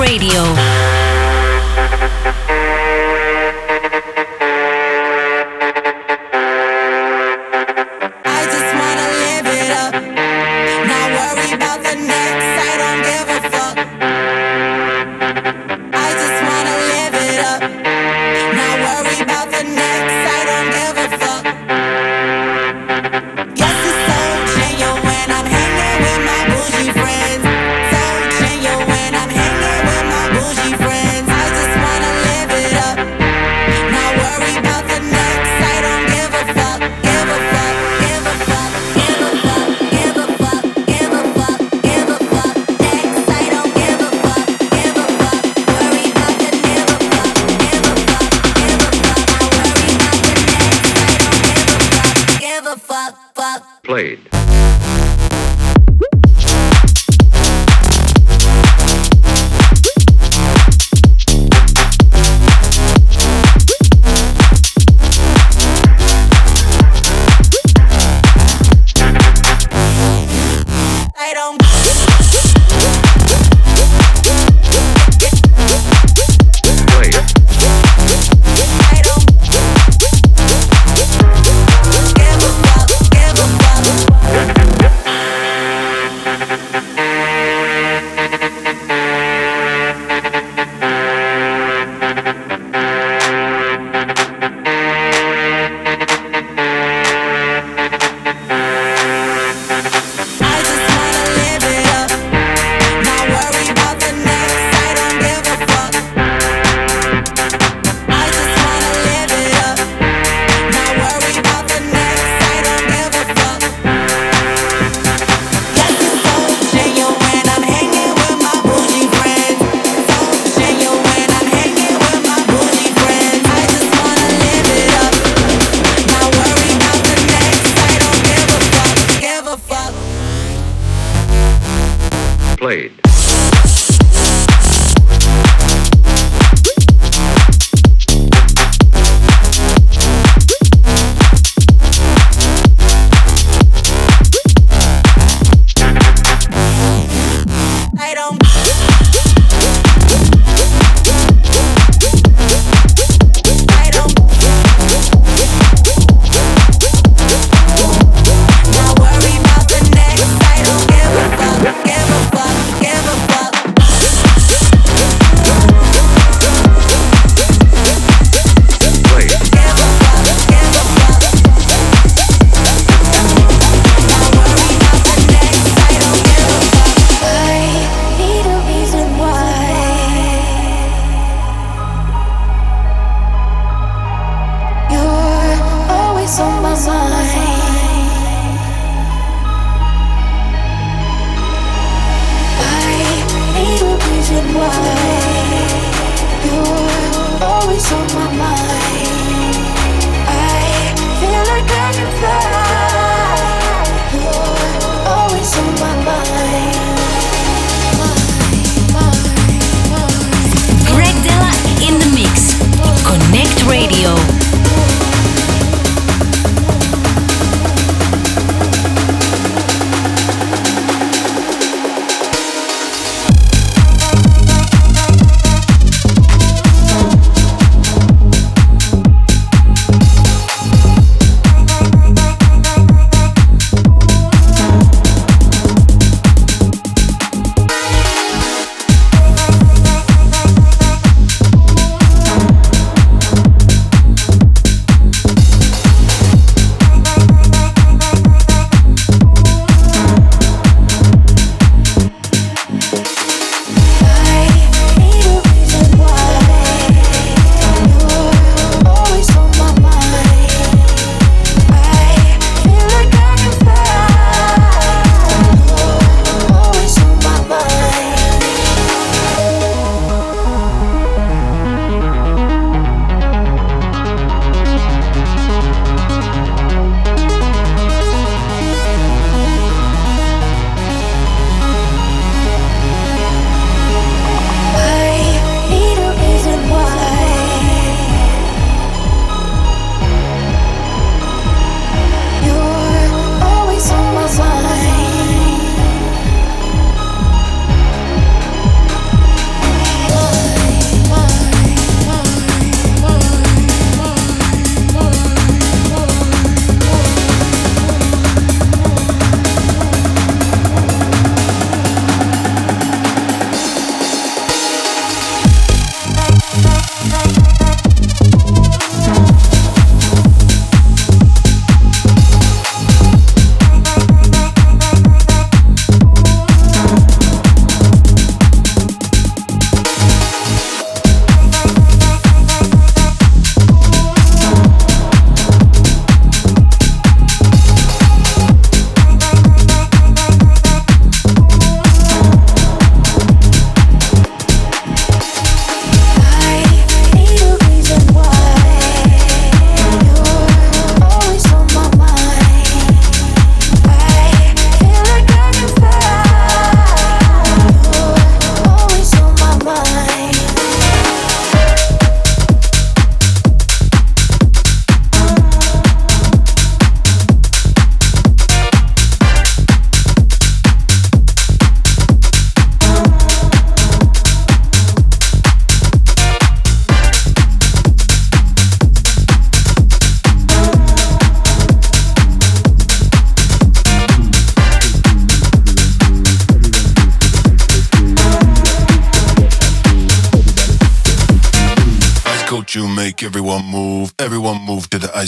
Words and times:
Radio. 0.00 0.99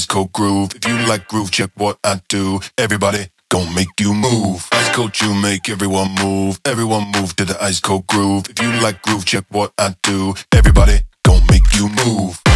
Ice 0.02 0.06
cold 0.06 0.32
groove. 0.32 0.75
If 0.75 0.88
you 0.88 0.99
like 1.06 1.28
groove, 1.28 1.52
check 1.52 1.71
what 1.76 1.97
I 2.02 2.21
do. 2.28 2.59
Everybody 2.76 3.28
gon' 3.49 3.73
make 3.73 4.00
you 4.00 4.12
move. 4.12 4.66
Ice 4.73 4.88
cold, 4.97 5.21
you 5.21 5.32
make 5.32 5.68
everyone 5.68 6.12
move. 6.16 6.59
Everyone 6.64 7.12
move 7.12 7.37
to 7.37 7.44
the 7.44 7.56
ice 7.62 7.78
cold 7.78 8.09
groove. 8.09 8.50
If 8.50 8.61
you 8.61 8.73
like 8.82 9.00
groove, 9.02 9.25
check 9.25 9.44
what 9.50 9.73
I 9.78 9.94
do. 10.02 10.35
Everybody 10.52 11.02
gon' 11.25 11.47
make 11.49 11.73
you 11.76 11.88
move. 12.04 12.51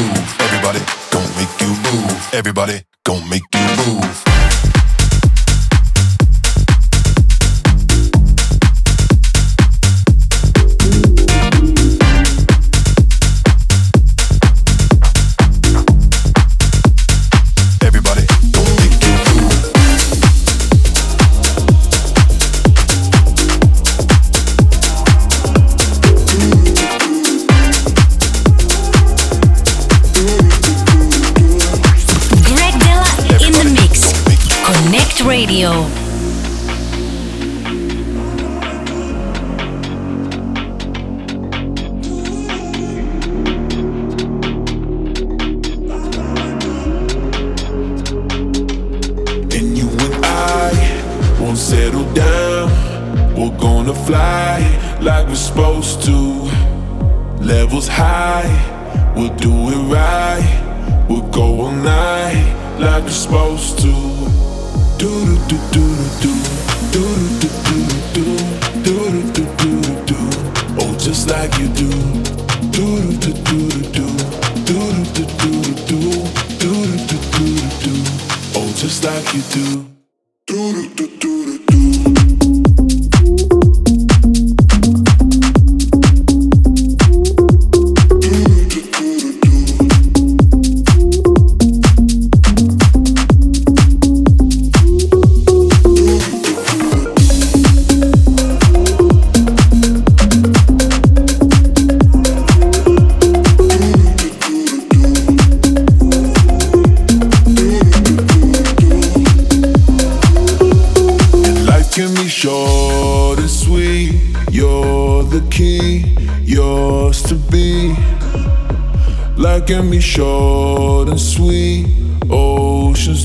Move. 0.00 0.40
Everybody 0.46 0.80
gon' 1.12 1.30
make 1.38 1.54
you 1.62 1.72
move. 1.86 2.34
Everybody 2.34 2.82
gon' 3.04 3.28
make 3.30 3.48
you 3.54 3.68
move. 3.84 4.09
Radio. 35.40 35.99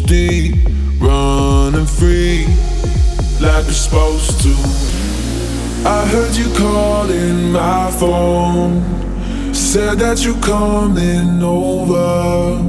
Deep, 0.06 0.56
running 1.00 1.88
free, 1.88 2.46
like 3.42 3.66
we're 3.66 3.72
supposed 3.72 4.40
to. 4.42 4.54
I 5.88 6.06
heard 6.06 6.36
you 6.36 6.54
calling 6.56 7.52
my 7.52 7.90
phone. 7.92 8.84
Said 9.54 9.98
that 10.00 10.24
you 10.24 10.36
coming 10.42 11.42
over. 11.42 12.62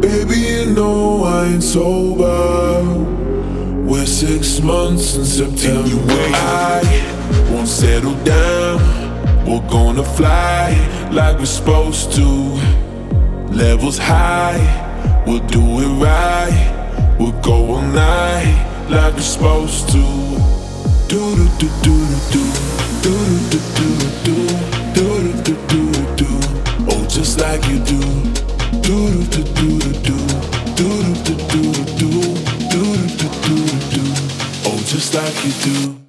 Baby, 0.00 0.40
you 0.40 0.66
know 0.66 1.22
I 1.22 1.46
ain't 1.46 1.62
sober. 1.62 2.82
We're 3.88 4.06
six 4.06 4.60
months 4.60 5.16
in 5.16 5.24
September. 5.24 5.88
You 5.88 6.00
and 6.00 6.34
I 6.34 7.50
won't 7.52 7.68
settle 7.68 8.16
down. 8.24 8.78
We're 9.46 9.68
gonna 9.70 10.04
fly 10.04 10.74
like 11.12 11.38
we're 11.38 11.46
supposed 11.46 12.12
to. 12.14 12.24
Levels 13.50 13.98
high, 13.98 14.58
we'll 15.30 15.46
do 15.46 15.62
it 15.78 16.04
right. 16.04 17.16
We'll 17.18 17.38
go 17.40 17.54
all 17.74 17.82
night 17.82 18.86
like 18.90 19.14
we're 19.14 19.20
supposed 19.20 19.88
to. 19.90 20.02
Do 21.08 21.22
do 21.58 21.68
do 21.84 21.94
do 22.32 22.34
do 22.34 22.44
do 23.04 23.14
do 23.50 23.60
do 23.78 23.90
do 24.24 24.36
do 24.94 25.04
do 25.04 25.42
do 25.42 25.54
do 25.68 25.82
do. 26.16 26.30
Oh, 26.90 27.06
just 27.08 27.38
like 27.40 27.64
you 27.68 27.78
do. 27.78 28.00
Do 28.86 28.96
do 29.32 29.42
do 29.58 29.78
do 29.78 29.92
do 30.06 30.18
do 30.78 30.90
do 31.04 31.24
do 31.26 31.34
do 31.52 31.70
do 31.70 31.80
do 31.80 32.08
do 33.30 33.46
do 33.46 33.56
do. 33.94 34.02
Oh, 34.66 34.82
just 34.86 35.14
like 35.14 35.44
you 35.44 35.52
do. 35.64 35.94
Do 35.94 35.99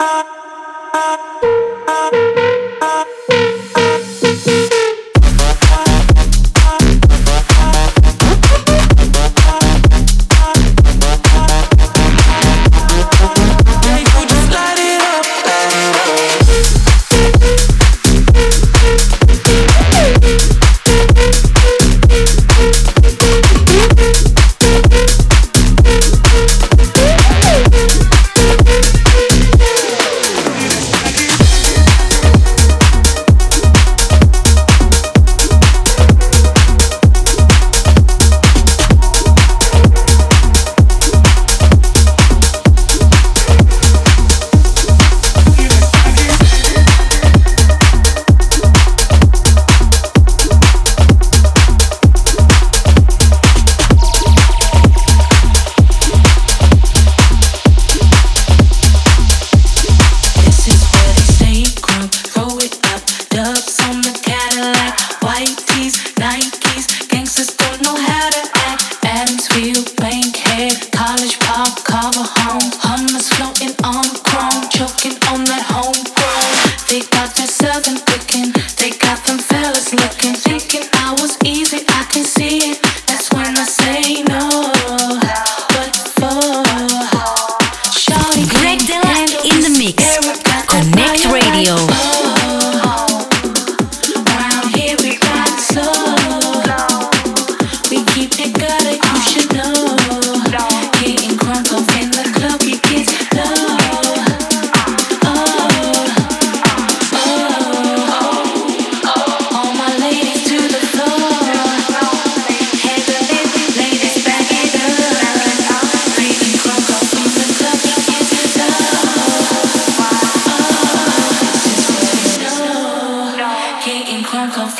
Música 0.00 0.38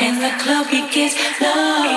in 0.01 0.21
the 0.21 0.31
club, 0.39 0.67
we 0.71 0.89
get 0.91 1.13
lost. 1.41 1.88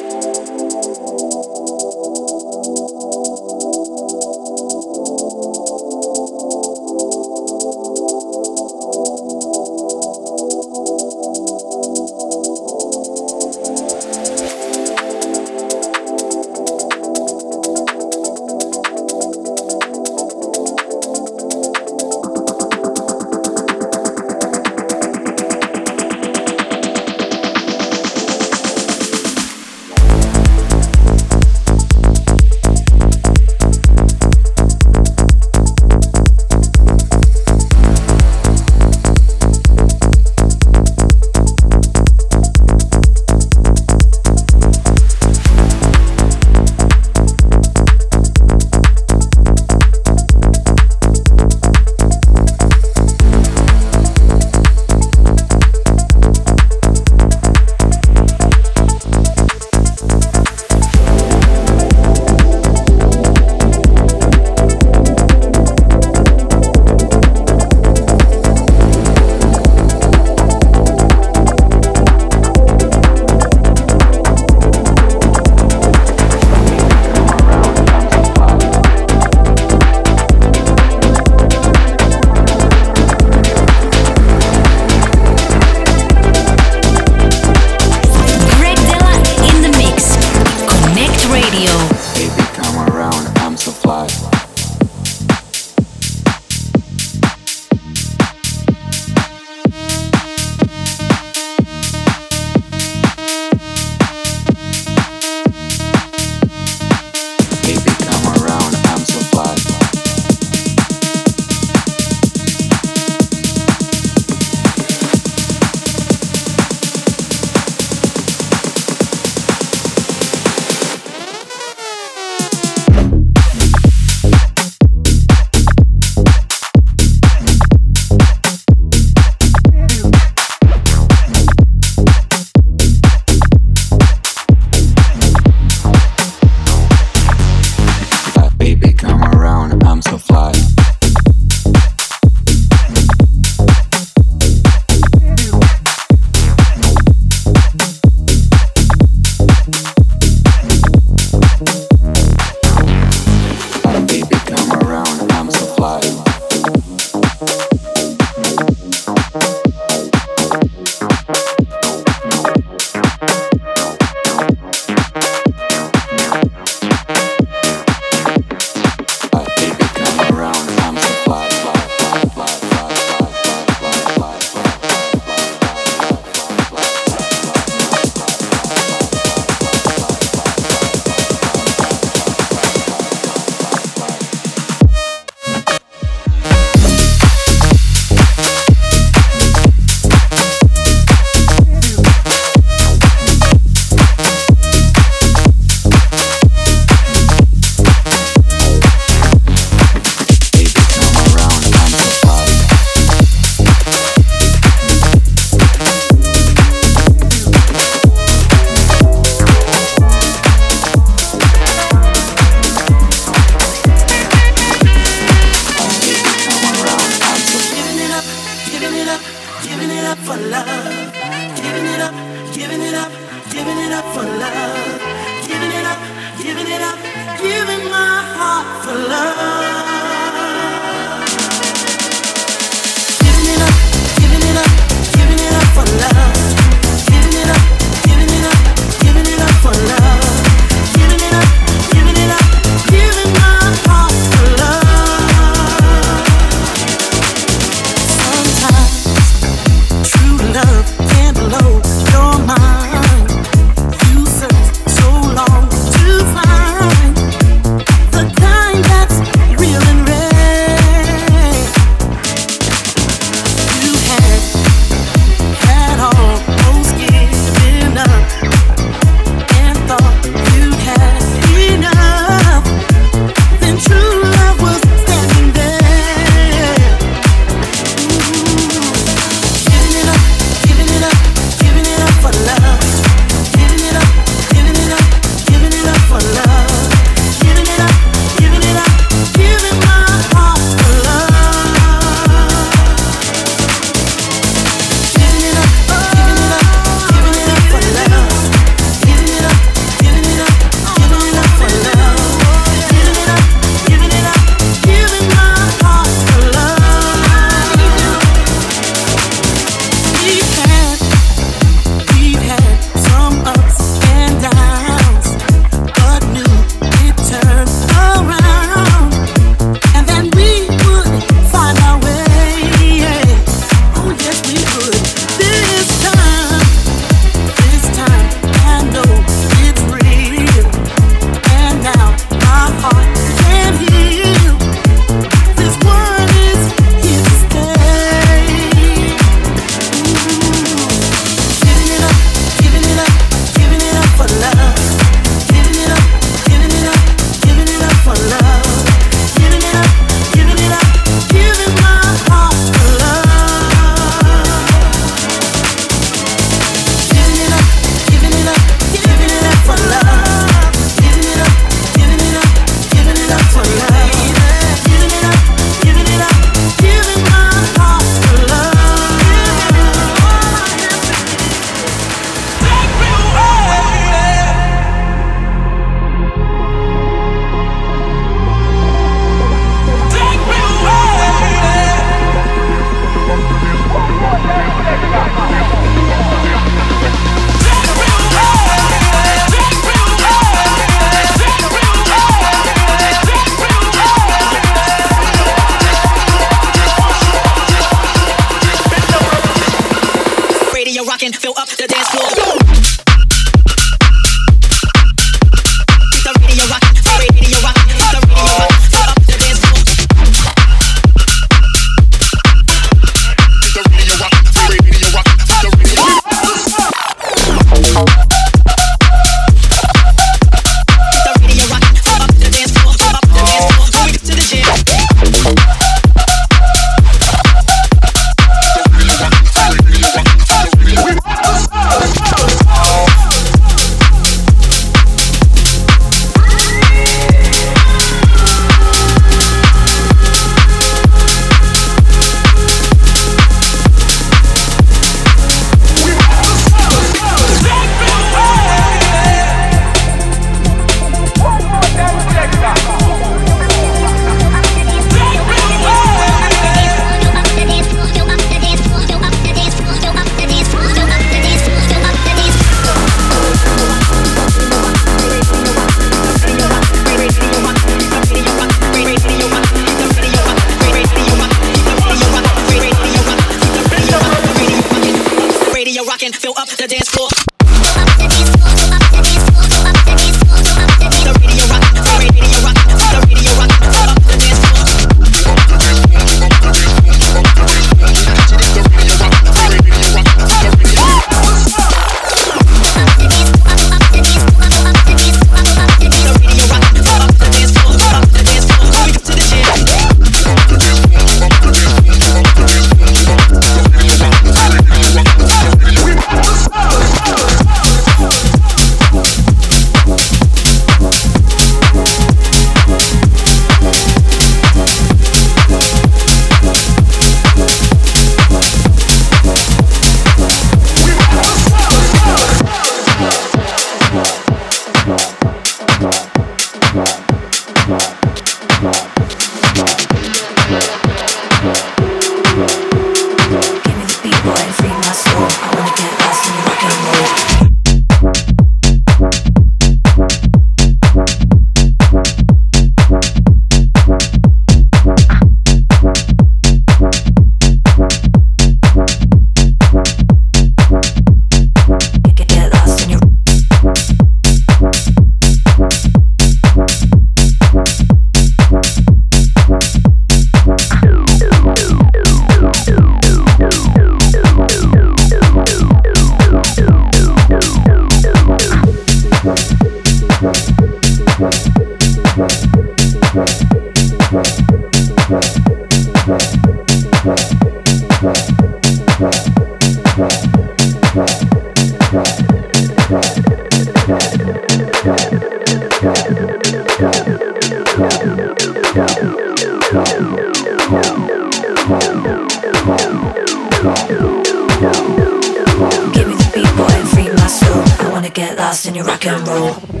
Rock 599.23 599.39
and 599.39 599.47
roll. 599.47 600.00